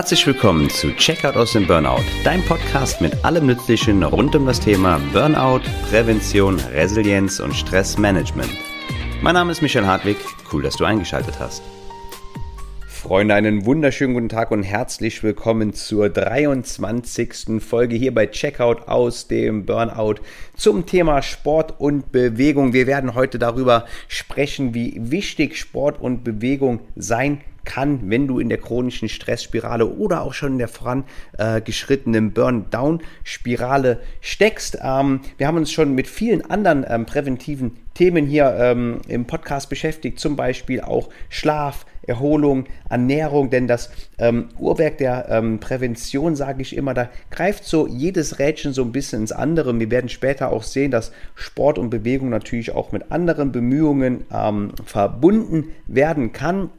[0.00, 4.58] Herzlich willkommen zu Checkout aus dem Burnout, dein Podcast mit allem Nützlichen rund um das
[4.58, 5.60] Thema Burnout,
[5.90, 8.50] Prävention, Resilienz und Stressmanagement.
[9.20, 10.16] Mein Name ist Michael Hartwig,
[10.50, 11.62] cool, dass du eingeschaltet hast.
[13.00, 17.62] Freunde, einen wunderschönen guten Tag und herzlich willkommen zur 23.
[17.66, 20.16] Folge hier bei Checkout aus dem Burnout
[20.54, 22.74] zum Thema Sport und Bewegung.
[22.74, 28.48] Wir werden heute darüber sprechen, wie wichtig Sport und Bewegung sein kann wenn du in
[28.48, 34.78] der chronischen Stressspirale oder auch schon in der vorangeschrittenen Burn-Down-Spirale steckst.
[34.82, 39.68] Ähm, wir haben uns schon mit vielen anderen ähm, präventiven Themen hier ähm, im Podcast
[39.68, 46.60] beschäftigt, zum Beispiel auch Schlaf, Erholung, Ernährung, denn das ähm, Uhrwerk der ähm, Prävention, sage
[46.60, 49.78] ich immer, da greift so jedes Rädchen so ein bisschen ins andere.
[49.78, 54.72] Wir werden später auch sehen, dass Sport und Bewegung natürlich auch mit anderen Bemühungen ähm,
[54.84, 56.70] verbunden werden kann.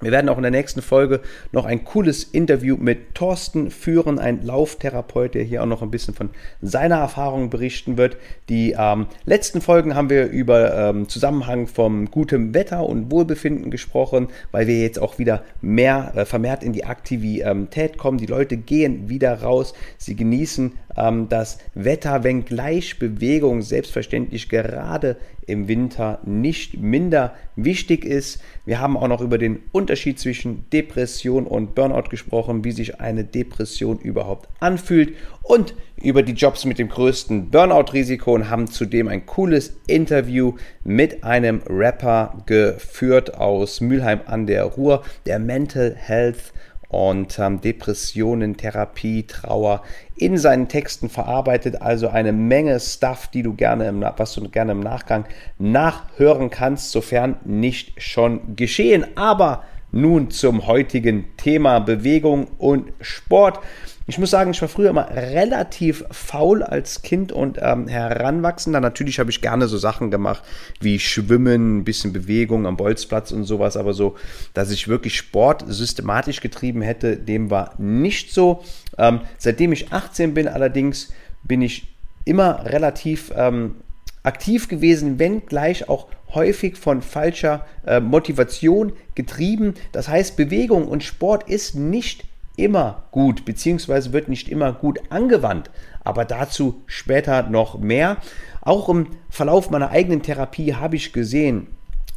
[0.00, 4.42] Wir werden auch in der nächsten Folge noch ein cooles Interview mit Thorsten führen, ein
[4.42, 6.30] Lauftherapeut, der hier auch noch ein bisschen von
[6.62, 8.16] seiner Erfahrung berichten wird.
[8.48, 14.28] Die ähm, letzten Folgen haben wir über ähm, Zusammenhang vom gutem Wetter und Wohlbefinden gesprochen,
[14.52, 18.18] weil wir jetzt auch wieder mehr äh, vermehrt in die Aktivität kommen.
[18.18, 25.66] Die Leute gehen wieder raus, sie genießen ähm, das Wetter, wenngleich Bewegung selbstverständlich gerade im
[25.66, 28.42] Winter nicht minder wichtig ist.
[28.66, 33.24] Wir haben auch noch über den Unterschied zwischen Depression und Burnout gesprochen, wie sich eine
[33.24, 39.24] Depression überhaupt anfühlt und über die Jobs mit dem größten Burnout-Risiko und haben zudem ein
[39.24, 40.54] cooles Interview
[40.84, 46.52] mit einem Rapper geführt aus Mülheim an der Ruhr, der Mental Health
[46.88, 49.82] und ähm, Depressionen, Therapie, Trauer
[50.16, 51.82] in seinen Texten verarbeitet.
[51.82, 55.26] Also eine Menge Stuff, die du gerne im, was du gerne im Nachgang
[55.58, 59.06] nachhören kannst, sofern nicht schon geschehen.
[59.16, 63.60] Aber nun zum heutigen Thema Bewegung und Sport.
[64.08, 68.80] Ich muss sagen, ich war früher immer relativ faul als Kind und ähm, Heranwachsender.
[68.80, 70.42] Natürlich habe ich gerne so Sachen gemacht
[70.80, 74.16] wie Schwimmen, ein bisschen Bewegung am Bolzplatz und sowas, aber so,
[74.54, 78.64] dass ich wirklich Sport systematisch getrieben hätte, dem war nicht so.
[78.96, 81.86] Ähm, seitdem ich 18 bin allerdings, bin ich
[82.24, 83.74] immer relativ ähm,
[84.22, 89.74] aktiv gewesen, wenn gleich auch häufig von falscher äh, Motivation getrieben.
[89.92, 92.24] Das heißt, Bewegung und Sport ist nicht
[92.58, 95.70] immer gut, beziehungsweise wird nicht immer gut angewandt.
[96.04, 98.18] Aber dazu später noch mehr.
[98.60, 101.68] Auch im Verlauf meiner eigenen Therapie habe ich gesehen,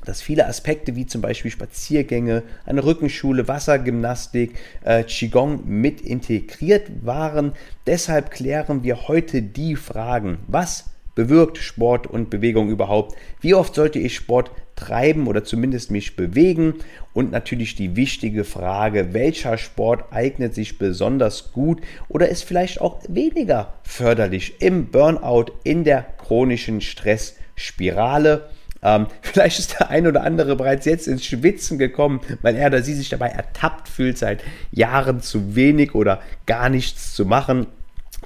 [0.05, 7.53] dass viele Aspekte wie zum Beispiel Spaziergänge, eine Rückenschule, Wassergymnastik, äh, Qigong mit integriert waren.
[7.85, 10.85] Deshalb klären wir heute die Fragen, was
[11.15, 13.15] bewirkt Sport und Bewegung überhaupt?
[13.41, 14.51] Wie oft sollte ich Sport
[14.81, 16.75] treiben oder zumindest mich bewegen?
[17.13, 23.01] Und natürlich die wichtige Frage, welcher Sport eignet sich besonders gut oder ist vielleicht auch
[23.07, 28.49] weniger förderlich im Burnout, in der chronischen Stressspirale?
[28.81, 32.81] Ähm, vielleicht ist der ein oder andere bereits jetzt ins Schwitzen gekommen, weil er oder
[32.81, 37.67] sie sich dabei ertappt fühlt, seit Jahren zu wenig oder gar nichts zu machen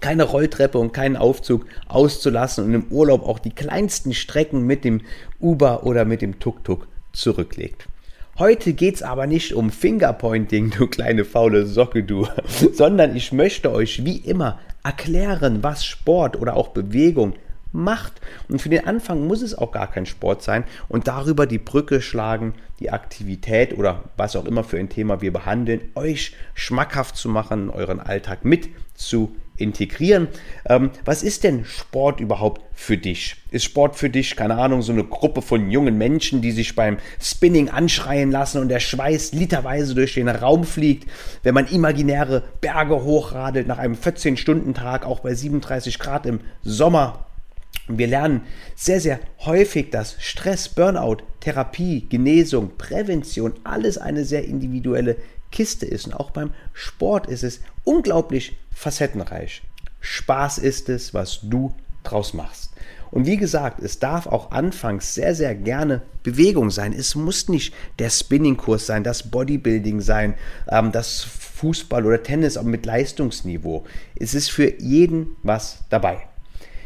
[0.01, 5.01] keine Rolltreppe und keinen Aufzug auszulassen und im Urlaub auch die kleinsten Strecken mit dem
[5.39, 7.87] Uber oder mit dem Tuk-Tuk zurücklegt.
[8.37, 12.27] Heute geht es aber nicht um Fingerpointing, du kleine faule Socke, du,
[12.73, 17.35] sondern ich möchte euch wie immer erklären, was Sport oder auch Bewegung
[17.71, 18.13] macht.
[18.49, 22.01] Und für den Anfang muss es auch gar kein Sport sein und darüber die Brücke
[22.01, 27.29] schlagen, die Aktivität oder was auch immer für ein Thema wir behandeln, euch schmackhaft zu
[27.29, 30.27] machen, euren Alltag mit zu integrieren.
[30.67, 33.35] Ähm, was ist denn Sport überhaupt für dich?
[33.51, 36.97] Ist Sport für dich, keine Ahnung, so eine Gruppe von jungen Menschen, die sich beim
[37.21, 41.09] Spinning anschreien lassen und der Schweiß literweise durch den Raum fliegt,
[41.43, 47.25] wenn man imaginäre Berge hochradelt nach einem 14-Stunden-Tag, auch bei 37 Grad im Sommer?
[47.87, 48.41] Wir lernen
[48.75, 55.17] sehr, sehr häufig, dass Stress, Burnout, Therapie, Genesung, Prävention alles eine sehr individuelle
[55.51, 56.07] Kiste ist.
[56.07, 59.63] Und auch beim Sport ist es unglaublich facettenreich.
[60.01, 61.73] Spaß ist es, was du
[62.03, 62.71] draus machst.
[63.09, 66.93] Und wie gesagt, es darf auch anfangs sehr, sehr gerne Bewegung sein.
[66.93, 70.35] Es muss nicht der Spinningkurs sein, das Bodybuilding sein,
[70.69, 73.85] ähm, das Fußball oder Tennis mit Leistungsniveau.
[74.19, 76.27] Es ist für jeden was dabei.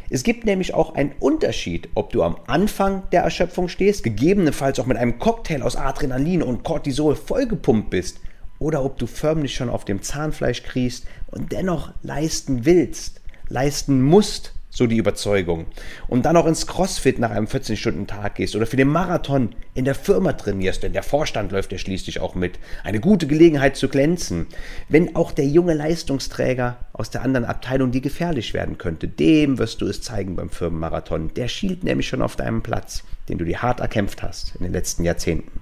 [0.08, 4.86] Es gibt nämlich auch einen Unterschied, ob du am Anfang der Erschöpfung stehst, gegebenenfalls auch
[4.86, 8.20] mit einem Cocktail aus Adrenalin und Cortisol vollgepumpt bist,
[8.60, 14.52] oder ob du förmlich schon auf dem Zahnfleisch kriechst und dennoch leisten willst, leisten musst,
[14.68, 15.66] so die Überzeugung.
[16.06, 19.96] Und dann auch ins CrossFit nach einem 14-Stunden-Tag gehst oder für den Marathon in der
[19.96, 22.58] Firma trainierst, denn der Vorstand läuft ja schließlich auch mit.
[22.84, 24.46] Eine gute Gelegenheit zu glänzen.
[24.88, 29.80] Wenn auch der junge Leistungsträger aus der anderen Abteilung dir gefährlich werden könnte, dem wirst
[29.80, 31.34] du es zeigen beim Firmenmarathon.
[31.34, 34.72] Der schielt nämlich schon auf deinem Platz, den du dir hart erkämpft hast in den
[34.72, 35.60] letzten Jahrzehnten.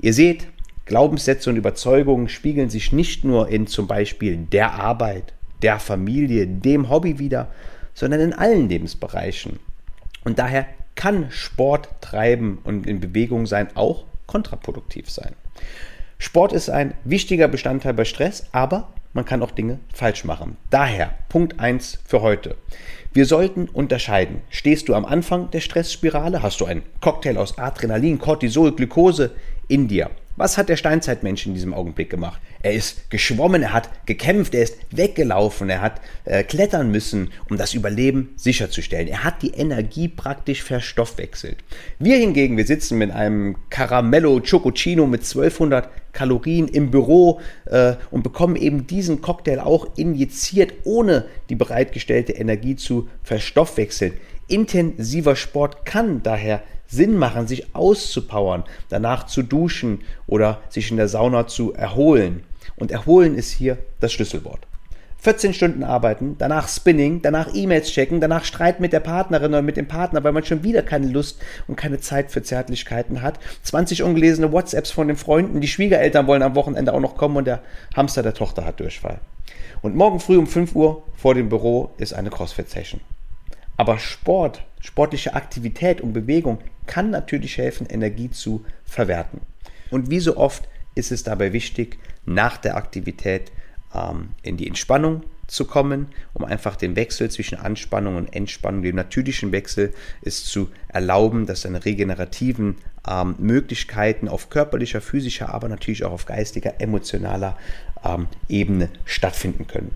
[0.00, 0.48] Ihr seht,
[0.86, 6.88] Glaubenssätze und Überzeugungen spiegeln sich nicht nur in zum Beispiel der Arbeit, der Familie, dem
[6.88, 7.48] Hobby wieder,
[7.92, 9.58] sondern in allen Lebensbereichen.
[10.24, 15.34] Und daher kann Sport treiben und in Bewegung sein auch kontraproduktiv sein.
[16.18, 20.56] Sport ist ein wichtiger Bestandteil bei Stress, aber man kann auch Dinge falsch machen.
[20.70, 22.56] Daher Punkt 1 für heute.
[23.12, 24.42] Wir sollten unterscheiden.
[24.50, 26.42] Stehst du am Anfang der Stressspirale?
[26.42, 29.34] Hast du einen Cocktail aus Adrenalin, Cortisol, Glukose
[29.68, 30.10] in dir?
[30.38, 32.42] Was hat der Steinzeitmensch in diesem Augenblick gemacht?
[32.60, 37.56] Er ist geschwommen, er hat gekämpft, er ist weggelaufen, er hat äh, klettern müssen, um
[37.56, 39.08] das Überleben sicherzustellen.
[39.08, 41.56] Er hat die Energie praktisch verstoffwechselt.
[41.98, 48.22] Wir hingegen, wir sitzen mit einem Caramello Chococino mit 1200 Kalorien im Büro äh, und
[48.22, 54.12] bekommen eben diesen Cocktail auch injiziert, ohne die bereitgestellte Energie zu verstoffwechseln.
[54.48, 61.08] Intensiver Sport kann daher Sinn machen, sich auszupowern, danach zu duschen oder sich in der
[61.08, 62.42] Sauna zu erholen.
[62.76, 64.66] Und erholen ist hier das Schlüsselwort.
[65.18, 69.76] 14 Stunden arbeiten, danach Spinning, danach E-Mails checken, danach Streit mit der Partnerin oder mit
[69.76, 73.40] dem Partner, weil man schon wieder keine Lust und keine Zeit für Zärtlichkeiten hat.
[73.64, 77.46] 20 ungelesene WhatsApps von den Freunden, die Schwiegereltern wollen am Wochenende auch noch kommen und
[77.46, 77.62] der
[77.96, 79.18] Hamster der Tochter hat Durchfall.
[79.82, 83.00] Und morgen früh um 5 Uhr vor dem Büro ist eine CrossFit-Session.
[83.76, 89.40] Aber Sport, sportliche Aktivität und Bewegung kann natürlich helfen, Energie zu verwerten.
[89.90, 93.52] Und wie so oft ist es dabei wichtig, nach der Aktivität
[93.94, 98.96] ähm, in die Entspannung zu kommen, um einfach den Wechsel zwischen Anspannung und Entspannung, den
[98.96, 102.76] natürlichen Wechsel, ist zu erlauben, dass seine regenerativen
[103.08, 107.56] ähm, Möglichkeiten auf körperlicher, physischer, aber natürlich auch auf geistiger, emotionaler
[108.04, 109.92] ähm, Ebene stattfinden können.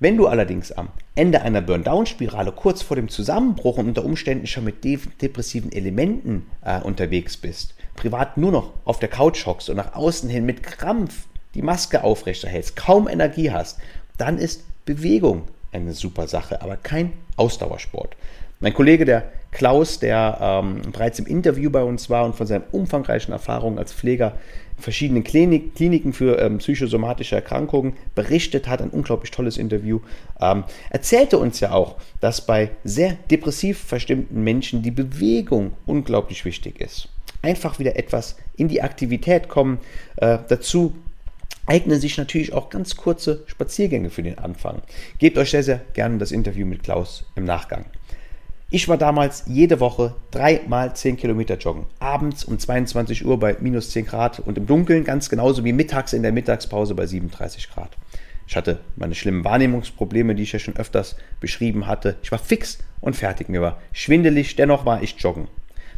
[0.00, 4.64] Wenn du allerdings am Ende einer Burn-Down-Spirale kurz vor dem Zusammenbruch und unter Umständen schon
[4.64, 9.76] mit de depressiven Elementen äh, unterwegs bist, privat nur noch auf der Couch hockst und
[9.76, 13.78] nach außen hin mit Krampf die Maske aufrechterhältst, kaum Energie hast,
[14.18, 18.16] dann ist Bewegung eine super Sache, aber kein Ausdauersport.
[18.58, 22.64] Mein Kollege, der Klaus, der ähm, bereits im Interview bei uns war und von seinen
[22.72, 24.34] umfangreichen Erfahrungen als Pfleger
[24.76, 30.00] in verschiedenen Klinik, Kliniken für ähm, psychosomatische Erkrankungen berichtet hat, ein unglaublich tolles Interview,
[30.40, 36.80] ähm, erzählte uns ja auch, dass bei sehr depressiv verstimmten Menschen die Bewegung unglaublich wichtig
[36.80, 37.08] ist.
[37.40, 39.78] Einfach wieder etwas in die Aktivität kommen,
[40.16, 40.94] äh, dazu
[41.66, 44.82] eignen sich natürlich auch ganz kurze Spaziergänge für den Anfang.
[45.18, 47.84] Gebt euch sehr, sehr gerne das Interview mit Klaus im Nachgang.
[48.70, 51.86] Ich war damals jede Woche dreimal 10 Kilometer joggen.
[52.00, 56.12] Abends um 22 Uhr bei minus 10 Grad und im Dunkeln ganz genauso wie mittags
[56.12, 57.90] in der Mittagspause bei 37 Grad.
[58.46, 62.16] Ich hatte meine schlimmen Wahrnehmungsprobleme, die ich ja schon öfters beschrieben hatte.
[62.22, 63.48] Ich war fix und fertig.
[63.48, 65.48] Mir war schwindelig, dennoch war ich joggen.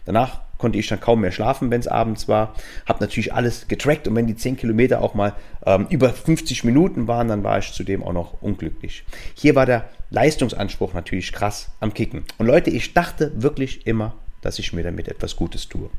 [0.04, 2.55] Danach konnte ich dann kaum mehr schlafen, wenn es abends war.
[2.87, 7.08] Habe natürlich alles getrackt und wenn die 10 Kilometer auch mal ähm, über 50 Minuten
[7.08, 9.05] waren, dann war ich zudem auch noch unglücklich.
[9.35, 12.25] Hier war der Leistungsanspruch natürlich krass am Kicken.
[12.38, 15.91] Und Leute, ich dachte wirklich immer, dass ich mir damit etwas Gutes tue.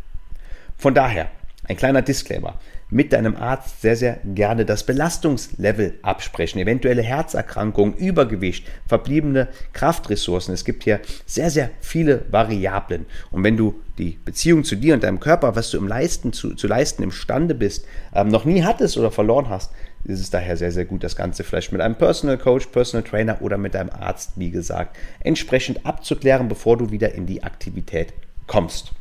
[0.78, 1.30] Von daher,
[1.68, 2.56] ein kleiner Disclaimer.
[2.90, 6.62] Mit deinem Arzt sehr, sehr gerne das Belastungslevel absprechen.
[6.62, 10.54] Eventuelle Herzerkrankungen, Übergewicht, verbliebene Kraftressourcen.
[10.54, 13.06] Es gibt hier sehr, sehr viele Variablen.
[13.30, 16.56] Und wenn du die Beziehung zu dir und deinem Körper, was du im Leisten, zu,
[16.56, 19.72] zu leisten imstande bist, ähm, noch nie hattest oder verloren hast,
[20.06, 23.42] ist es daher sehr, sehr gut, das Ganze vielleicht mit einem Personal Coach, Personal Trainer
[23.42, 28.14] oder mit deinem Arzt, wie gesagt, entsprechend abzuklären, bevor du wieder in die Aktivität
[28.46, 28.94] kommst.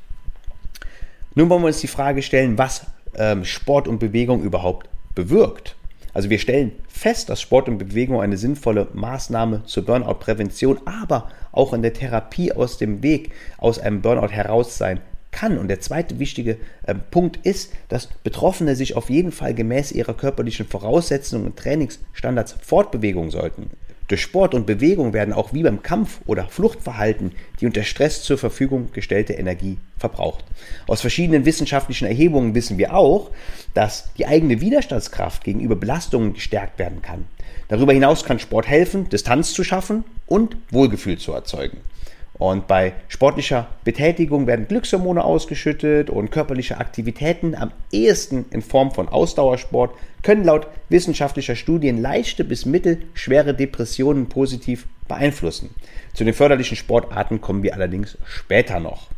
[1.39, 5.77] Nun wollen wir uns die Frage stellen, was ähm, Sport und Bewegung überhaupt bewirkt.
[6.15, 11.75] Also wir stellen fest, dass Sport und Bewegung eine sinnvolle Maßnahme zur Burnout-Prävention, aber auch
[11.75, 15.01] in der Therapie aus dem Weg aus einem Burnout heraus sein
[15.31, 15.59] kann.
[15.59, 20.15] Und der zweite wichtige äh, Punkt ist, dass Betroffene sich auf jeden Fall gemäß ihrer
[20.15, 23.69] körperlichen Voraussetzungen und Trainingsstandards fortbewegen sollten.
[24.09, 28.39] Durch Sport und Bewegung werden auch wie beim Kampf- oder Fluchtverhalten die unter Stress zur
[28.39, 30.45] Verfügung gestellte Energie verbraucht.
[30.87, 33.31] Aus verschiedenen wissenschaftlichen Erhebungen wissen wir auch,
[33.75, 37.25] dass die eigene Widerstandskraft gegenüber Belastungen gestärkt werden kann.
[37.69, 41.79] Darüber hinaus kann Sport helfen, Distanz zu schaffen und Wohlgefühl zu erzeugen.
[42.39, 49.09] Und bei sportlicher Betätigung werden Glückshormone ausgeschüttet und körperliche Aktivitäten am ehesten in Form von
[49.09, 55.71] Ausdauersport können laut wissenschaftlicher Studien leichte bis mittelschwere Depressionen positiv beeinflussen.
[56.13, 59.09] Zu den förderlichen Sportarten kommen wir allerdings später noch.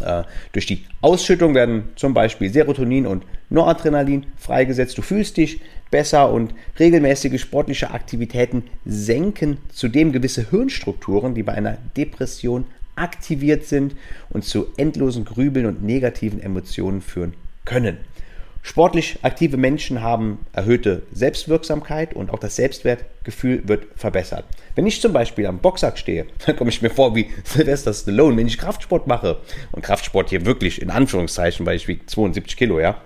[0.00, 4.96] Äh, durch die Ausschüttung werden zum Beispiel Serotonin und Noradrenalin freigesetzt.
[4.96, 11.78] Du fühlst dich besser und regelmäßige sportliche Aktivitäten senken zudem gewisse Hirnstrukturen, die bei einer
[11.96, 12.64] Depression
[12.96, 13.96] aktiviert sind
[14.30, 17.98] und zu endlosen Grübeln und negativen Emotionen führen können.
[18.62, 24.44] Sportlich aktive Menschen haben erhöhte Selbstwirksamkeit und auch das Selbstwertgefühl wird verbessert.
[24.74, 28.36] Wenn ich zum Beispiel am Boxsack stehe, dann komme ich mir vor wie Sylvester Stallone,
[28.36, 29.38] wenn ich Kraftsport mache.
[29.72, 33.00] Und Kraftsport hier wirklich in Anführungszeichen, weil ich wiege 72 Kilo, ja.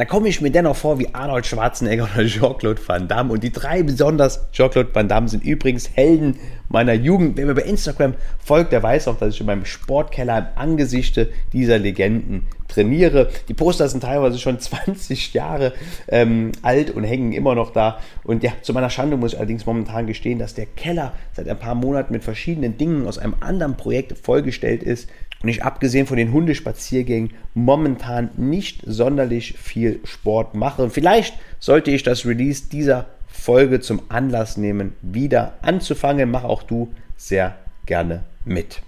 [0.00, 3.34] Da komme ich mir dennoch vor wie Arnold Schwarzenegger oder Jean-Claude Van Damme.
[3.34, 6.38] Und die drei besonders, Jean-Claude Van Damme, sind übrigens Helden
[6.70, 7.36] meiner Jugend.
[7.36, 11.28] Wer mir bei Instagram folgt, der weiß auch, dass ich in meinem Sportkeller im Angesichte
[11.52, 13.28] dieser Legenden trainiere.
[13.48, 15.74] Die Poster sind teilweise schon 20 Jahre
[16.08, 17.98] ähm, alt und hängen immer noch da.
[18.24, 21.58] Und ja, zu meiner Schande muss ich allerdings momentan gestehen, dass der Keller seit ein
[21.58, 25.10] paar Monaten mit verschiedenen Dingen aus einem anderen Projekt vollgestellt ist
[25.42, 30.90] und ich abgesehen von den Hundespaziergängen momentan nicht sonderlich viel Sport mache.
[30.90, 36.30] Vielleicht sollte ich das Release dieser Folge zum Anlass nehmen, wieder anzufangen.
[36.30, 37.56] Mach auch du sehr
[37.86, 38.82] gerne mit.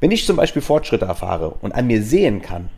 [0.00, 2.68] Wenn ich zum Beispiel Fortschritte erfahre und an mir sehen kann,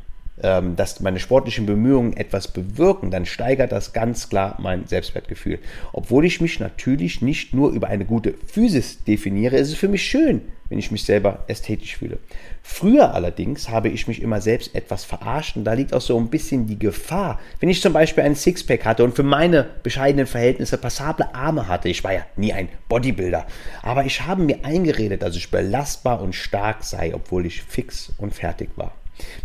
[0.43, 5.59] ähm, dass meine sportlichen Bemühungen etwas bewirken, dann steigert das ganz klar mein Selbstwertgefühl.
[5.93, 10.03] Obwohl ich mich natürlich nicht nur über eine gute Physis definiere, ist es für mich
[10.03, 12.19] schön, wenn ich mich selber ästhetisch fühle.
[12.63, 16.29] Früher allerdings habe ich mich immer selbst etwas verarscht und da liegt auch so ein
[16.29, 17.39] bisschen die Gefahr.
[17.61, 21.89] Wenn ich zum Beispiel einen Sixpack hatte und für meine bescheidenen Verhältnisse passable Arme hatte,
[21.89, 23.47] ich war ja nie ein Bodybuilder,
[23.83, 28.35] aber ich habe mir eingeredet, dass ich belastbar und stark sei, obwohl ich fix und
[28.35, 28.95] fertig war.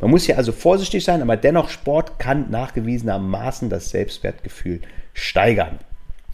[0.02, 4.82] Man muss hier also vorsichtig sein, aber dennoch Sport kann nachgewiesenermaßen das Selbstwertgefühl
[5.14, 5.80] steigern.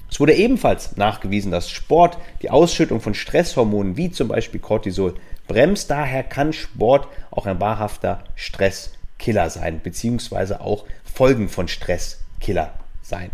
[0.09, 5.15] Es wurde ebenfalls nachgewiesen, dass Sport die Ausschüttung von Stresshormonen wie zum Beispiel Cortisol
[5.47, 5.89] bremst.
[5.89, 13.31] Daher kann Sport auch ein wahrhafter Stresskiller sein, beziehungsweise auch Folgen von Stresskiller sein.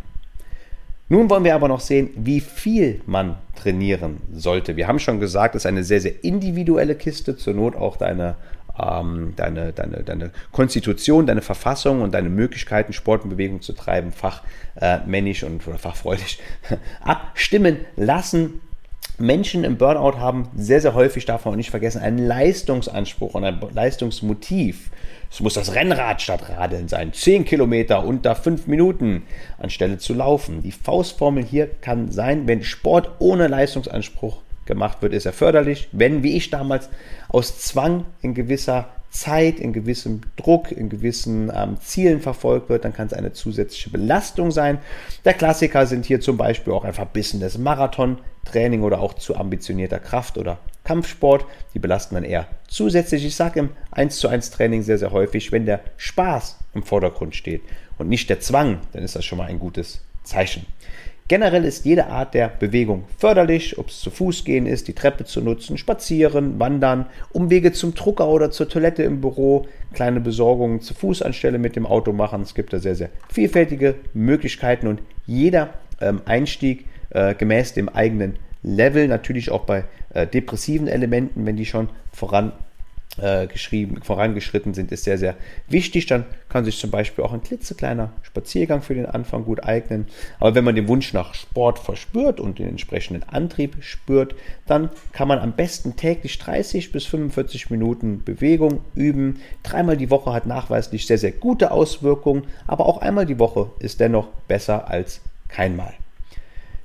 [1.11, 4.77] Nun wollen wir aber noch sehen, wie viel man trainieren sollte.
[4.77, 8.35] Wir haben schon gesagt, es ist eine sehr, sehr individuelle Kiste, zur Not auch deine
[8.81, 14.11] ähm, deine, deine, deine Konstitution, deine Verfassung und deine Möglichkeiten, Sport und Bewegung zu treiben,
[14.11, 16.39] fachmännisch und oder fachfreudig
[17.01, 18.61] abstimmen lassen.
[19.17, 23.43] Menschen im Burnout haben sehr, sehr häufig, darf man auch nicht vergessen, einen Leistungsanspruch und
[23.43, 24.91] ein Leistungsmotiv.
[25.29, 27.13] Es muss das Rennrad statt Radeln sein.
[27.13, 29.23] 10 Kilometer unter 5 Minuten
[29.57, 30.63] anstelle zu laufen.
[30.63, 35.89] Die Faustformel hier kann sein, wenn Sport ohne Leistungsanspruch gemacht wird, ist er förderlich.
[35.91, 36.89] Wenn, wie ich damals,
[37.27, 42.93] aus Zwang in gewisser Zeit, in gewissem Druck, in gewissen ähm, Zielen verfolgt wird, dann
[42.93, 44.77] kann es eine zusätzliche Belastung sein.
[45.25, 50.37] Der Klassiker sind hier zum Beispiel auch ein verbissenes Marathontraining oder auch zu ambitionierter Kraft-
[50.37, 51.45] oder Kampfsport.
[51.73, 53.25] Die belasten dann eher zusätzlich.
[53.25, 57.35] Ich sage im 1 zu 1 Training sehr, sehr häufig, wenn der Spaß im Vordergrund
[57.35, 57.63] steht
[57.97, 60.67] und nicht der Zwang, dann ist das schon mal ein gutes Zeichen.
[61.29, 65.25] Generell ist jede Art der Bewegung förderlich, ob es zu Fuß gehen ist, die Treppe
[65.25, 70.95] zu nutzen, spazieren, wandern, Umwege zum Drucker oder zur Toilette im Büro, kleine Besorgungen zu
[70.95, 72.41] Fuß anstelle mit dem Auto machen.
[72.41, 78.39] Es gibt da sehr, sehr vielfältige Möglichkeiten und jeder ähm, Einstieg äh, gemäß dem eigenen
[78.63, 79.83] Level, natürlich auch bei
[80.15, 82.53] äh, depressiven Elementen, wenn die schon voran
[83.21, 85.35] äh, geschrieben, vorangeschritten sind, ist sehr, sehr
[85.67, 86.05] wichtig.
[86.05, 90.07] Dann kann sich zum Beispiel auch ein klitzekleiner Spaziergang für den Anfang gut eignen.
[90.39, 94.35] Aber wenn man den Wunsch nach Sport verspürt und den entsprechenden Antrieb spürt,
[94.65, 99.39] dann kann man am besten täglich 30 bis 45 Minuten Bewegung üben.
[99.63, 103.99] Dreimal die Woche hat nachweislich sehr, sehr gute Auswirkungen, aber auch einmal die Woche ist
[103.99, 105.93] dennoch besser als keinmal.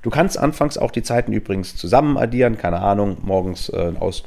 [0.05, 4.23] Du kannst anfangs auch die Zeiten übrigens zusammen addieren, keine Ahnung, morgens äh, aus,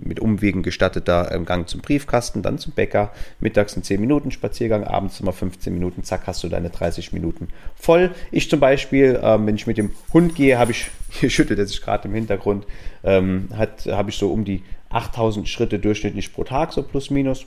[0.00, 3.10] mit Umwegen gestatteter äh, Gang zum Briefkasten, dann zum Bäcker,
[3.40, 7.48] mittags ein 10 Minuten Spaziergang, abends immer 15 Minuten, zack, hast du deine 30 Minuten
[7.74, 8.12] voll.
[8.30, 11.66] Ich zum Beispiel, äh, wenn ich mit dem Hund gehe, habe ich, hier schüttelt er
[11.66, 12.64] sich gerade im Hintergrund,
[13.02, 17.44] ähm, habe ich so um die 8000 Schritte durchschnittlich pro Tag, so plus minus.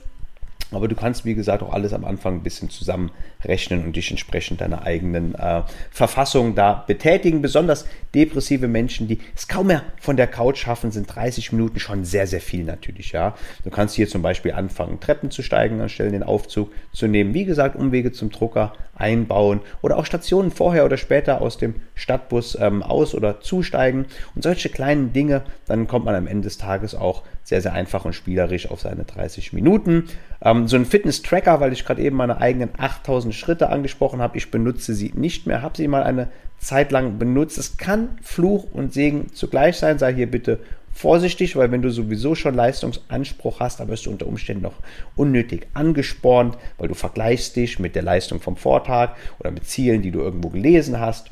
[0.74, 4.60] Aber du kannst, wie gesagt, auch alles am Anfang ein bisschen zusammenrechnen und dich entsprechend
[4.60, 7.42] deiner eigenen äh, Verfassung da betätigen.
[7.42, 12.04] Besonders depressive Menschen, die es kaum mehr von der Couch schaffen, sind 30 Minuten schon
[12.04, 13.12] sehr, sehr viel natürlich.
[13.12, 17.34] Ja, Du kannst hier zum Beispiel anfangen, Treppen zu steigen, anstelle den Aufzug zu nehmen.
[17.34, 22.56] Wie gesagt, Umwege zum Drucker einbauen oder auch Stationen vorher oder später aus dem Stadtbus
[22.60, 26.94] ähm, aus- oder zusteigen und solche kleinen Dinge, dann kommt man am Ende des Tages
[26.94, 27.22] auch
[27.52, 30.04] sehr, sehr einfach und spielerisch auf seine 30 Minuten.
[30.42, 34.50] Ähm, so ein Fitness-Tracker, weil ich gerade eben meine eigenen 8000 Schritte angesprochen habe, ich
[34.50, 37.58] benutze sie nicht mehr, habe sie mal eine Zeit lang benutzt.
[37.58, 40.60] Es kann Fluch und Segen zugleich sein, sei hier bitte
[40.94, 44.76] vorsichtig, weil wenn du sowieso schon Leistungsanspruch hast, dann wirst du unter Umständen noch
[45.14, 50.10] unnötig angespornt, weil du vergleichst dich mit der Leistung vom Vortag oder mit Zielen, die
[50.10, 51.30] du irgendwo gelesen hast.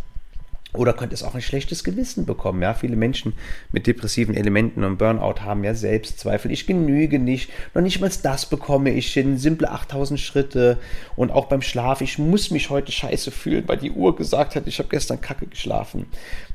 [0.73, 2.63] Oder könnte es auch ein schlechtes Gewissen bekommen.
[2.63, 3.33] Ja, viele Menschen
[3.73, 6.53] mit depressiven Elementen und Burnout haben ja Selbstzweifel.
[6.53, 7.51] Ich genüge nicht.
[7.75, 9.37] Noch nicht mal das bekomme ich hin.
[9.37, 10.79] Simple 8000 Schritte.
[11.17, 12.01] Und auch beim Schlaf.
[12.03, 15.47] Ich muss mich heute scheiße fühlen, weil die Uhr gesagt hat, ich habe gestern kacke
[15.47, 16.07] geschlafen.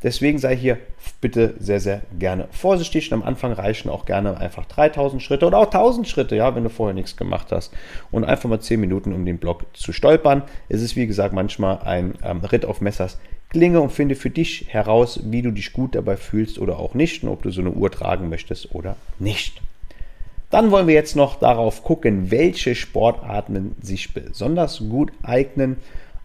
[0.02, 0.78] Deswegen sei hier
[1.20, 3.12] bitte sehr, sehr gerne vorsichtig.
[3.12, 6.64] Und am Anfang reichen auch gerne einfach 3000 Schritte oder auch 1000 Schritte, ja, wenn
[6.64, 7.74] du vorher nichts gemacht hast.
[8.12, 10.44] Und einfach mal 10 Minuten um den Block zu stolpern.
[10.70, 13.18] Es ist, wie gesagt, manchmal ein ähm, Ritt auf Messers
[13.56, 17.24] Klinge und finde für dich heraus, wie du dich gut dabei fühlst oder auch nicht
[17.24, 19.62] und ob du so eine Uhr tragen möchtest oder nicht.
[20.50, 25.78] Dann wollen wir jetzt noch darauf gucken, welche Sportarten sich besonders gut eignen.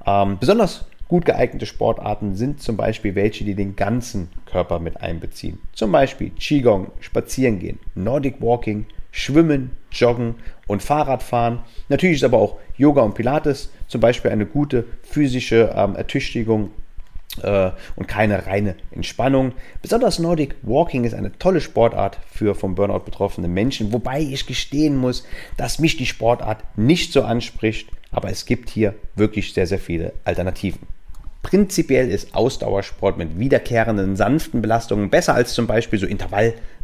[0.04, 5.60] Ähm, besonders gut geeignete Sportarten sind zum Beispiel welche, die den ganzen Körper mit einbeziehen.
[5.72, 10.34] Zum Beispiel Qigong, Spazierengehen, Nordic Walking, Schwimmen, Joggen
[10.66, 11.60] und Fahrradfahren.
[11.88, 16.72] Natürlich ist aber auch Yoga und Pilates zum Beispiel eine gute physische ähm, Ertüchtigung
[17.42, 19.52] und keine reine Entspannung.
[19.82, 24.96] Besonders Nordic Walking ist eine tolle Sportart für vom Burnout betroffene Menschen, wobei ich gestehen
[24.96, 25.24] muss,
[25.56, 30.12] dass mich die Sportart nicht so anspricht, aber es gibt hier wirklich sehr, sehr viele
[30.24, 30.80] Alternativen.
[31.42, 36.06] Prinzipiell ist Ausdauersport mit wiederkehrenden sanften Belastungen besser als zum Beispiel so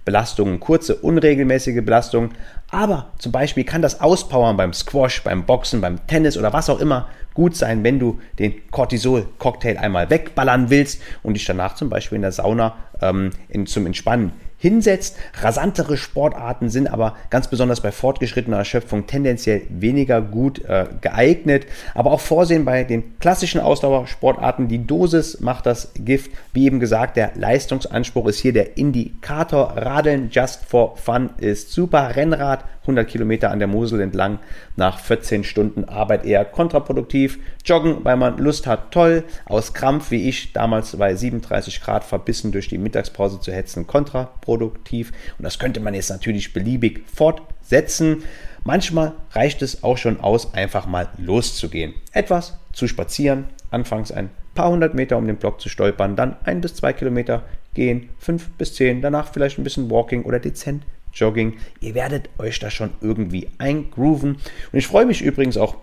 [0.06, 2.30] Intervallbelastungen, kurze, unregelmäßige Belastungen.
[2.70, 6.80] Aber zum Beispiel kann das Auspowern beim Squash, beim Boxen, beim Tennis oder was auch
[6.80, 12.16] immer gut sein, wenn du den Cortisol-Cocktail einmal wegballern willst und dich danach zum Beispiel
[12.16, 15.16] in der Sauna ähm, in, zum Entspannen hinsetzt.
[15.40, 21.66] Rasantere Sportarten sind aber ganz besonders bei fortgeschrittener Erschöpfung tendenziell weniger gut äh, geeignet.
[21.94, 24.68] Aber auch Vorsehen bei den klassischen Ausdauersportarten.
[24.68, 26.30] Die Dosis macht das Gift.
[26.52, 29.76] Wie eben gesagt, der Leistungsanspruch ist hier der Indikator.
[29.76, 32.16] Radeln just for fun ist super.
[32.16, 34.38] Rennrad 100 Kilometer an der Mosel entlang
[34.76, 37.38] nach 14 Stunden Arbeit eher kontraproduktiv.
[37.64, 39.24] Joggen, weil man Lust hat, toll.
[39.44, 45.12] Aus Krampf, wie ich damals bei 37 Grad verbissen durch die Mittagspause zu hetzen, kontraproduktiv.
[45.38, 48.22] Und das könnte man jetzt natürlich beliebig fortsetzen.
[48.64, 51.94] Manchmal reicht es auch schon aus, einfach mal loszugehen.
[52.12, 56.60] Etwas zu spazieren, anfangs ein paar hundert Meter um den Block zu stolpern, dann ein
[56.60, 60.82] bis zwei Kilometer gehen, fünf bis zehn, danach vielleicht ein bisschen Walking oder dezent
[61.16, 61.54] Jogging.
[61.80, 64.36] Ihr werdet euch da schon irgendwie eingrooven.
[64.72, 65.76] Und ich freue mich übrigens auch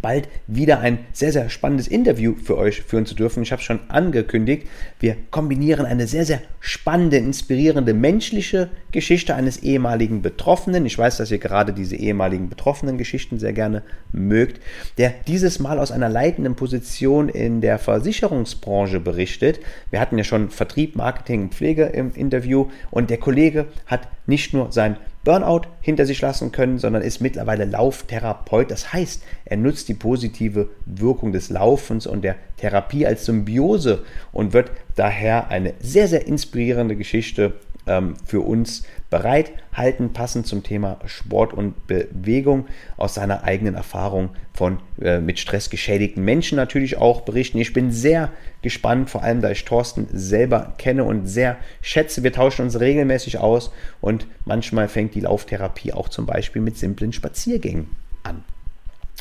[0.00, 3.42] bald wieder ein sehr, sehr spannendes Interview für euch führen zu dürfen.
[3.42, 4.68] Ich habe es schon angekündigt.
[5.00, 10.86] Wir kombinieren eine sehr, sehr spannende, inspirierende menschliche Geschichte eines ehemaligen Betroffenen.
[10.86, 14.60] Ich weiß, dass ihr gerade diese ehemaligen betroffenen Geschichten sehr gerne mögt,
[14.98, 19.60] der dieses Mal aus einer leitenden Position in der Versicherungsbranche berichtet.
[19.90, 24.54] Wir hatten ja schon Vertrieb, Marketing und Pflege im Interview und der Kollege hat nicht
[24.54, 28.70] nur sein Burnout hinter sich lassen können, sondern ist mittlerweile Lauftherapeut.
[28.70, 34.54] Das heißt, er nutzt die positive Wirkung des Laufens und der Therapie als Symbiose und
[34.54, 37.52] wird daher eine sehr, sehr inspirierende Geschichte
[37.86, 42.66] ähm, für uns bereithalten, passend zum Thema Sport und Bewegung
[42.96, 47.58] aus seiner eigenen Erfahrung von äh, mit Stress geschädigten Menschen natürlich auch berichten.
[47.58, 48.30] Ich bin sehr
[48.62, 52.22] gespannt, vor allem da ich Thorsten selber kenne und sehr schätze.
[52.22, 57.12] Wir tauschen uns regelmäßig aus und manchmal fängt die Lauftherapie auch zum Beispiel mit simplen
[57.12, 57.88] Spaziergängen.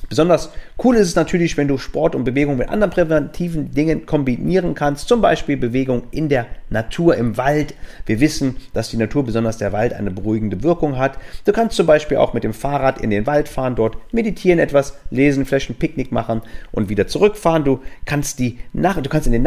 [0.09, 0.49] Besonders
[0.83, 5.07] cool ist es natürlich, wenn du Sport und Bewegung mit anderen präventiven Dingen kombinieren kannst,
[5.07, 7.75] zum Beispiel Bewegung in der Natur, im Wald.
[8.07, 11.19] Wir wissen, dass die Natur, besonders der Wald, eine beruhigende Wirkung hat.
[11.45, 14.97] Du kannst zum Beispiel auch mit dem Fahrrad in den Wald fahren, dort meditieren, etwas
[15.11, 16.41] lesen, vielleicht ein Picknick machen
[16.71, 17.63] und wieder zurückfahren.
[17.63, 19.43] Du kannst, die du kannst in den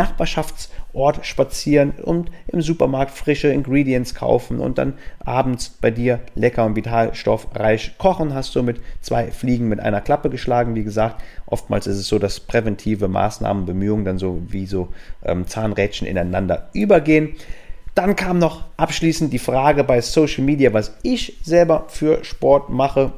[0.95, 6.77] Nachbarschaftsort spazieren und im Supermarkt frische Ingredients kaufen und dann abends bei dir lecker und
[6.77, 8.35] vitalstoffreich kochen.
[8.35, 10.75] Hast du mit zwei Fliegen mit einer Klappe geschlagen geschlagen.
[10.75, 14.89] Wie gesagt, oftmals ist es so, dass präventive Maßnahmen, Bemühungen dann so wie so
[15.25, 17.35] ähm, Zahnrädchen ineinander übergehen.
[17.95, 23.13] Dann kam noch abschließend die Frage bei Social Media, was ich selber für Sport mache.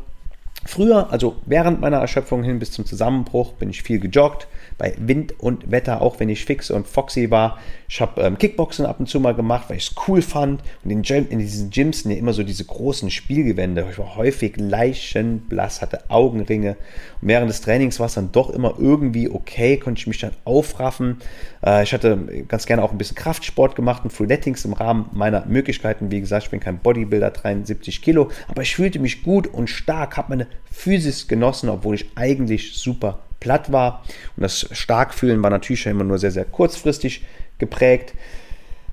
[0.66, 5.38] Früher, also während meiner Erschöpfung hin bis zum Zusammenbruch, bin ich viel gejoggt, bei Wind
[5.40, 7.58] und Wetter, auch wenn ich fix und foxy war.
[7.88, 10.62] Ich habe ähm, Kickboxen ab und zu mal gemacht, weil ich es cool fand.
[10.82, 13.87] Und in, Gym, in diesen Gyms sind ja immer so diese großen Spielgewände.
[13.90, 16.76] Ich war häufig leichenblass, hatte Augenringe.
[17.20, 20.32] Und während des Trainings war es dann doch immer irgendwie okay, konnte ich mich dann
[20.44, 21.18] aufraffen.
[21.64, 25.46] Äh, ich hatte ganz gerne auch ein bisschen Kraftsport gemacht und Freeletics im Rahmen meiner
[25.46, 26.10] Möglichkeiten.
[26.10, 30.16] Wie gesagt, ich bin kein Bodybuilder, 73 Kilo, aber ich fühlte mich gut und stark,
[30.16, 34.02] habe meine Physis genossen, obwohl ich eigentlich super platt war.
[34.37, 37.22] Und das Starkfühlen war natürlich schon immer nur sehr, sehr kurzfristig
[37.59, 38.14] geprägt.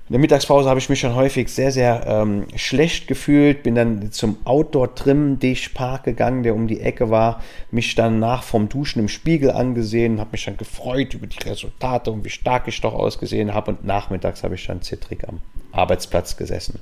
[0.08, 4.12] In der Mittagspause habe ich mich schon häufig sehr, sehr ähm, schlecht gefühlt, bin dann
[4.12, 9.50] zum Outdoor-Trim-Dich-Park gegangen, der um die Ecke war, mich dann nach vom Duschen im Spiegel
[9.50, 13.70] angesehen, habe mich dann gefreut über die Resultate und wie stark ich doch ausgesehen habe
[13.70, 16.78] und nachmittags habe ich dann zittrig am Arbeitsplatz gesessen.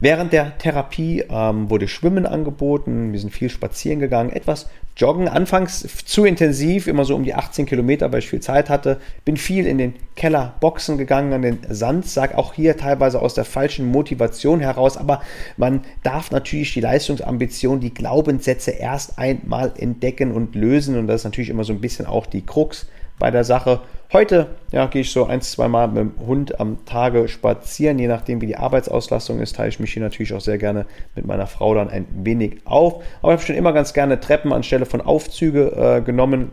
[0.00, 5.86] Während der Therapie ähm, wurde Schwimmen angeboten, wir sind viel spazieren gegangen, etwas Joggen, anfangs
[6.06, 8.98] zu intensiv, immer so um die 18 Kilometer, weil ich viel Zeit hatte.
[9.26, 13.44] Bin viel in den Keller Boxen gegangen, an den Sandsack, auch hier teilweise aus der
[13.44, 14.96] falschen Motivation heraus.
[14.96, 15.20] Aber
[15.58, 20.96] man darf natürlich die Leistungsambition, die Glaubenssätze erst einmal entdecken und lösen.
[20.98, 22.86] Und das ist natürlich immer so ein bisschen auch die Krux
[23.18, 23.80] bei der Sache.
[24.12, 28.06] Heute ja, gehe ich so ein, zwei Mal mit dem Hund am Tage spazieren, je
[28.06, 31.46] nachdem wie die Arbeitsauslastung ist, teile ich mich hier natürlich auch sehr gerne mit meiner
[31.46, 33.02] Frau dann ein wenig auf.
[33.20, 36.50] Aber ich habe schon immer ganz gerne Treppen anstelle von Aufzüge äh, genommen.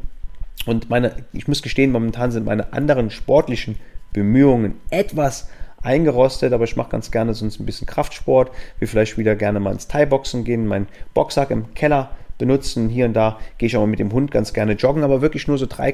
[0.65, 3.75] Und meine, ich muss gestehen, momentan sind meine anderen sportlichen
[4.13, 5.49] Bemühungen etwas
[5.83, 9.73] eingerostet, aber ich mache ganz gerne sonst ein bisschen Kraftsport, will vielleicht wieder gerne mal
[9.73, 12.11] ins Thai-Boxen gehen, meinen Boxsack im Keller
[12.43, 12.89] benutzen.
[12.89, 15.47] Hier und da gehe ich auch mal mit dem Hund ganz gerne joggen, aber wirklich
[15.47, 15.89] nur so 3,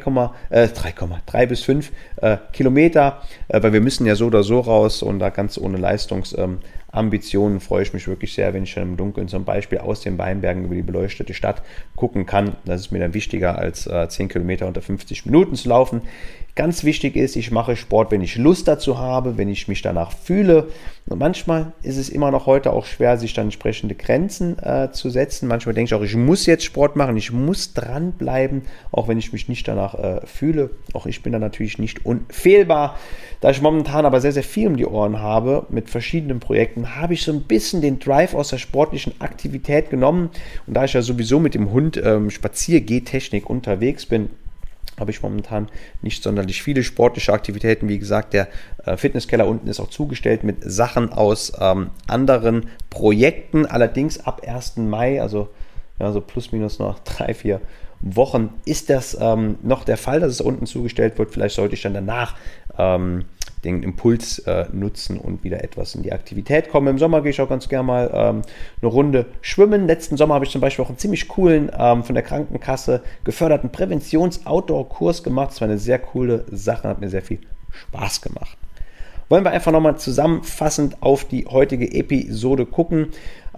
[0.49, 0.93] äh, 3,
[1.27, 5.19] 3 bis 5 äh, Kilometer, äh, weil wir müssen ja so oder so raus und
[5.19, 9.27] da ganz ohne Leistungsambitionen ähm, freue ich mich wirklich sehr, wenn ich dann im Dunkeln
[9.27, 11.61] zum Beispiel aus den Weinbergen über die beleuchtete Stadt
[11.95, 12.55] gucken kann.
[12.65, 16.01] Das ist mir dann wichtiger als äh, 10 Kilometer unter 50 Minuten zu laufen.
[16.59, 20.11] Ganz wichtig ist, ich mache Sport, wenn ich Lust dazu habe, wenn ich mich danach
[20.11, 20.67] fühle.
[21.07, 25.09] Und manchmal ist es immer noch heute auch schwer, sich dann entsprechende Grenzen äh, zu
[25.09, 25.47] setzen.
[25.47, 29.31] Manchmal denke ich auch, ich muss jetzt Sport machen, ich muss dranbleiben, auch wenn ich
[29.31, 30.71] mich nicht danach äh, fühle.
[30.91, 32.97] Auch ich bin da natürlich nicht unfehlbar.
[33.39, 37.13] Da ich momentan aber sehr, sehr viel um die Ohren habe mit verschiedenen Projekten, habe
[37.13, 40.29] ich so ein bisschen den Drive aus der sportlichen Aktivität genommen.
[40.67, 44.29] Und da ich ja sowieso mit dem Hund ähm, Spaziergehtechnik unterwegs bin,
[44.99, 45.67] habe ich momentan
[46.01, 47.89] nicht sonderlich viele sportliche Aktivitäten.
[47.89, 48.47] Wie gesagt, der
[48.85, 53.65] äh, Fitnesskeller unten ist auch zugestellt mit Sachen aus ähm, anderen Projekten.
[53.65, 54.77] Allerdings ab 1.
[54.77, 55.49] Mai, also
[55.99, 57.61] ja, so plus minus noch drei, vier
[58.01, 61.31] Wochen, ist das ähm, noch der Fall, dass es unten zugestellt wird.
[61.31, 62.35] Vielleicht sollte ich dann danach
[62.77, 63.25] ähm,
[63.63, 66.87] den Impuls äh, nutzen und wieder etwas in die Aktivität kommen.
[66.87, 68.41] Im Sommer gehe ich auch ganz gerne mal ähm,
[68.81, 69.87] eine Runde schwimmen.
[69.87, 73.71] Letzten Sommer habe ich zum Beispiel auch einen ziemlich coolen, ähm, von der Krankenkasse geförderten
[73.71, 75.51] Präventions-Outdoor-Kurs gemacht.
[75.51, 77.39] Das war eine sehr coole Sache, hat mir sehr viel
[77.71, 78.57] Spaß gemacht.
[79.29, 83.09] Wollen wir einfach nochmal zusammenfassend auf die heutige Episode gucken.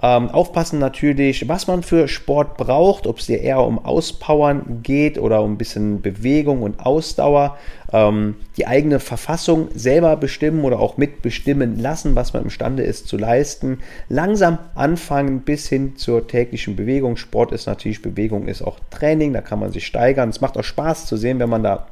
[0.02, 5.18] Ähm, aufpassen natürlich, was man für Sport braucht, ob es dir eher um Auspowern geht
[5.18, 7.58] oder um ein bisschen Bewegung und Ausdauer.
[7.94, 13.18] Ähm, die eigene Verfassung selber bestimmen oder auch mitbestimmen lassen, was man imstande ist zu
[13.18, 13.80] leisten.
[14.10, 17.16] Langsam anfangen bis hin zur täglichen Bewegung.
[17.16, 20.30] Sport ist natürlich Bewegung, ist auch Training, da kann man sich steigern.
[20.30, 21.88] Es macht auch Spaß zu sehen, wenn man da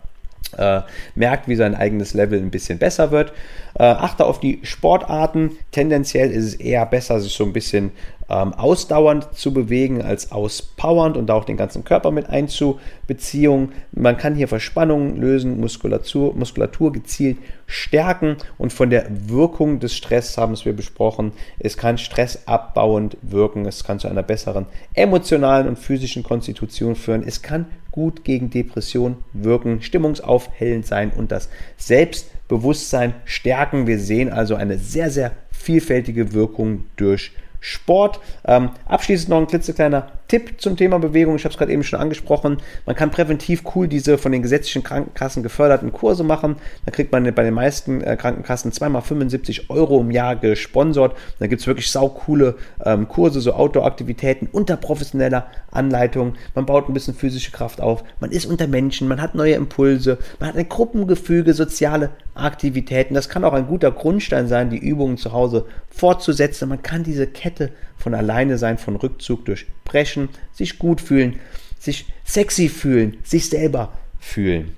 [0.58, 0.82] äh,
[1.16, 3.34] merkt, wie sein eigenes Level ein bisschen besser wird.
[3.76, 5.52] Äh, achte auf die Sportarten.
[5.72, 7.92] Tendenziell ist es eher besser, sich so ein bisschen
[8.30, 13.72] ähm, ausdauernd zu bewegen als auspowernd und auch den ganzen Körper mit einzubeziehen.
[13.92, 20.38] Man kann hier Verspannungen lösen, Muskulatur, Muskulatur gezielt stärken und von der Wirkung des Stress
[20.38, 21.32] haben wir besprochen.
[21.60, 27.24] Es kann stressabbauend wirken, es kann zu einer besseren emotionalen und physischen Konstitution führen.
[27.26, 33.88] Es kann gut gegen Depression wirken, stimmungsaufhellend sein und das Selbstbewusstsein stärken.
[33.88, 38.20] Wir sehen also eine sehr, sehr vielfältige Wirkung durch Sport.
[38.46, 41.36] Ähm, abschließend noch ein klitzekleiner Tipp zum Thema Bewegung.
[41.36, 42.58] Ich habe es gerade eben schon angesprochen.
[42.86, 46.56] Man kann präventiv cool diese von den gesetzlichen Krankenkassen geförderten Kurse machen.
[46.86, 51.18] Da kriegt man bei den meisten äh, Krankenkassen zweimal 75 Euro im Jahr gesponsert.
[51.40, 56.36] Da gibt es wirklich saukoole ähm, Kurse, so Outdoor-Aktivitäten unter professioneller Anleitung.
[56.54, 58.04] Man baut ein bisschen physische Kraft auf.
[58.20, 63.16] Man ist unter Menschen, man hat neue Impulse, man hat ein Gruppengefüge, soziale Aktivitäten.
[63.16, 66.70] Das kann auch ein guter Grundstein sein, die Übungen zu Hause fortzusetzen.
[66.70, 71.36] Man kann diese Kette von alleine sein, von Rückzug durchbrechen, sich gut fühlen,
[71.78, 74.76] sich sexy fühlen, sich selber fühlen.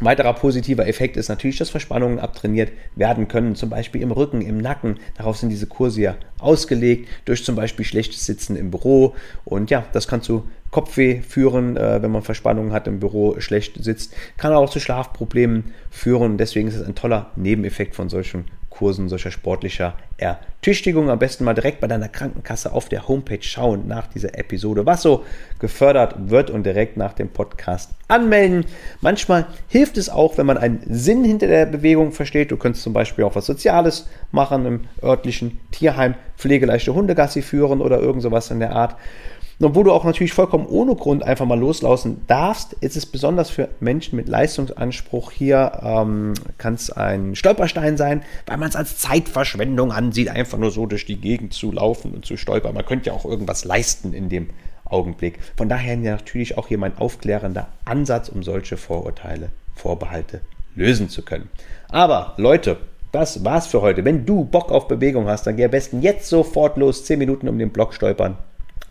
[0.00, 4.58] weiterer positiver Effekt ist natürlich, dass Verspannungen abtrainiert werden können, zum Beispiel im Rücken, im
[4.58, 4.98] Nacken.
[5.16, 9.14] Darauf sind diese Kurse ja ausgelegt, durch zum Beispiel schlechtes Sitzen im Büro.
[9.44, 13.82] Und ja, das kann zu Kopfweh führen, äh, wenn man Verspannungen hat im Büro, schlecht
[13.84, 14.12] sitzt.
[14.38, 16.36] Kann auch zu Schlafproblemen führen.
[16.36, 21.10] Deswegen ist es ein toller Nebeneffekt von solchen Kursen solcher sportlicher Ertüchtigung.
[21.10, 25.02] Am besten mal direkt bei deiner Krankenkasse auf der Homepage schauen nach dieser Episode, was
[25.02, 25.24] so
[25.58, 28.64] gefördert wird und direkt nach dem Podcast anmelden.
[29.02, 32.50] Manchmal hilft es auch, wenn man einen Sinn hinter der Bewegung versteht.
[32.50, 38.00] Du könntest zum Beispiel auch was Soziales machen im örtlichen Tierheim, pflegeleichte Hundegassi führen oder
[38.00, 38.96] irgend sowas in der Art.
[39.64, 43.68] Obwohl du auch natürlich vollkommen ohne Grund einfach mal loslaufen darfst, ist es besonders für
[43.78, 49.92] Menschen mit Leistungsanspruch hier, ähm, kann es ein Stolperstein sein, weil man es als Zeitverschwendung
[49.92, 52.74] ansieht, einfach nur so durch die Gegend zu laufen und zu stolpern.
[52.74, 54.50] Man könnte ja auch irgendwas leisten in dem
[54.84, 55.38] Augenblick.
[55.56, 60.40] Von daher natürlich auch hier mein aufklärender Ansatz, um solche Vorurteile, Vorbehalte
[60.74, 61.48] lösen zu können.
[61.88, 62.78] Aber Leute,
[63.12, 64.04] das war's für heute.
[64.04, 67.48] Wenn du Bock auf Bewegung hast, dann geh am besten jetzt sofort los, 10 Minuten
[67.48, 68.38] um den Block stolpern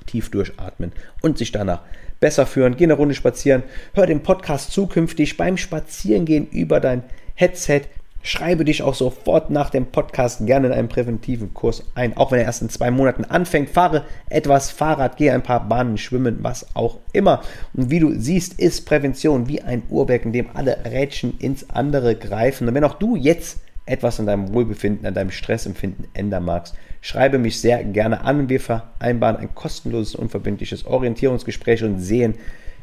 [0.05, 1.81] tief durchatmen und sich danach
[2.19, 2.77] besser führen.
[2.77, 7.03] Geh eine Runde spazieren, hör den Podcast zukünftig beim Spazierengehen über dein
[7.35, 7.81] Headset.
[8.23, 12.37] Schreibe dich auch sofort nach dem Podcast gerne in einen präventiven Kurs ein, auch wenn
[12.37, 13.71] er erst in zwei Monaten anfängt.
[13.71, 17.41] Fahre etwas Fahrrad, gehe ein paar Bahnen schwimmen, was auch immer.
[17.73, 22.15] Und wie du siehst, ist Prävention wie ein Uhrwerk, in dem alle Rädchen ins andere
[22.15, 22.67] greifen.
[22.67, 27.39] Und wenn auch du jetzt etwas an deinem Wohlbefinden, an deinem Stressempfinden ändern magst, schreibe
[27.39, 28.47] mich sehr gerne an.
[28.47, 32.35] Wir vereinbaren ein kostenloses, unverbindliches Orientierungsgespräch und sehen,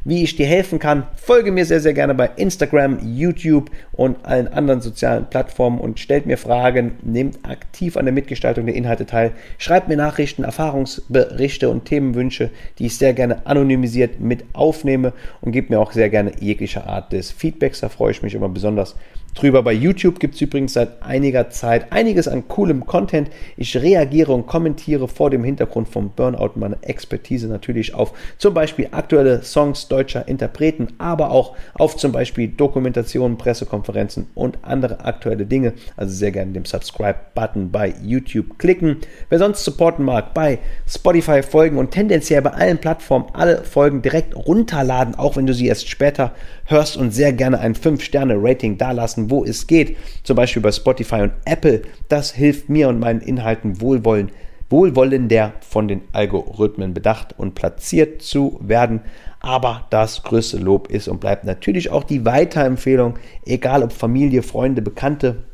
[0.05, 1.07] wie ich dir helfen kann.
[1.17, 6.27] Folge mir sehr, sehr gerne bei Instagram, YouTube und allen anderen sozialen Plattformen und stellt
[6.27, 11.85] mir Fragen, nehmt aktiv an der Mitgestaltung der Inhalte teil, schreibt mir Nachrichten, Erfahrungsberichte und
[11.85, 16.87] Themenwünsche, die ich sehr gerne anonymisiert mit aufnehme und gebt mir auch sehr gerne jegliche
[16.87, 17.81] Art des Feedbacks.
[17.81, 18.97] Da freue ich mich immer besonders
[19.39, 19.63] drüber.
[19.63, 23.31] Bei YouTube gibt es übrigens seit einiger Zeit einiges an coolem Content.
[23.57, 28.89] Ich reagiere und kommentiere vor dem Hintergrund vom Burnout meine Expertise natürlich auf zum Beispiel
[28.91, 35.75] aktuelle Songs deutscher Interpreten, aber auch auf zum Beispiel Dokumentationen, Pressekonferenzen und andere aktuelle Dinge.
[35.97, 38.99] Also sehr gerne den Subscribe-Button bei YouTube klicken.
[39.29, 44.35] Wer sonst supporten mag, bei Spotify folgen und tendenziell bei allen Plattformen alle Folgen direkt
[44.35, 46.33] runterladen, auch wenn du sie erst später
[46.67, 51.33] hörst und sehr gerne ein 5-Sterne-Rating dalassen, wo es geht, zum Beispiel bei Spotify und
[51.45, 51.83] Apple.
[52.09, 54.31] Das hilft mir und meinen Inhalten wohlwollen,
[54.71, 59.01] wohlwollender von den Algorithmen bedacht und platziert zu werden.
[59.41, 64.83] Aber das größte Lob ist und bleibt natürlich auch die Weiterempfehlung, egal ob Familie, Freunde,
[64.83, 65.45] Bekannte,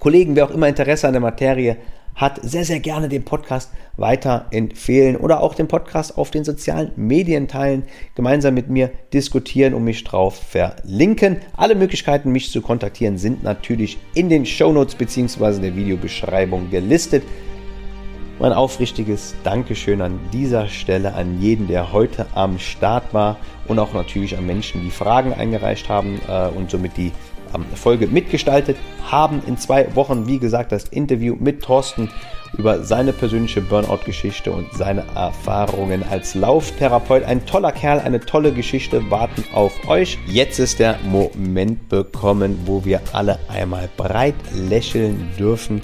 [0.00, 1.76] Kollegen, wer auch immer Interesse an der Materie
[2.18, 6.92] hat, sehr, sehr gerne den Podcast weiter empfehlen oder auch den Podcast auf den sozialen
[6.96, 11.38] Medien teilen, gemeinsam mit mir diskutieren und mich drauf verlinken.
[11.56, 15.60] Alle Möglichkeiten, mich zu kontaktieren, sind natürlich in den Show Notes bzw.
[15.60, 17.22] der Videobeschreibung gelistet.
[18.40, 23.92] Mein aufrichtiges Dankeschön an dieser Stelle an jeden, der heute am Start war und auch
[23.92, 27.10] natürlich an Menschen, die Fragen eingereicht haben äh, und somit die
[27.74, 28.76] Folge mitgestaltet
[29.10, 29.42] haben.
[29.46, 32.10] In zwei Wochen, wie gesagt, das Interview mit Thorsten
[32.56, 37.24] über seine persönliche Burnout-Geschichte und seine Erfahrungen als Lauftherapeut.
[37.24, 40.16] Ein toller Kerl, eine tolle Geschichte warten auf euch.
[40.28, 45.82] Jetzt ist der Moment bekommen, wo wir alle einmal breit lächeln dürfen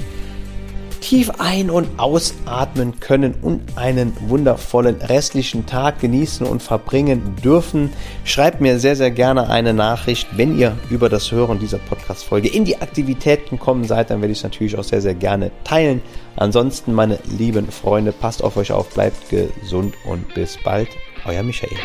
[1.05, 7.93] tief ein- und ausatmen können und einen wundervollen restlichen Tag genießen und verbringen dürfen.
[8.25, 12.65] Schreibt mir sehr, sehr gerne eine Nachricht, wenn ihr über das Hören dieser Podcast-Folge in
[12.65, 16.01] die Aktivitäten kommen seid, dann werde ich es natürlich auch sehr, sehr gerne teilen.
[16.37, 20.89] Ansonsten, meine lieben Freunde, passt auf euch auf, bleibt gesund und bis bald.
[21.27, 21.77] Euer Michael.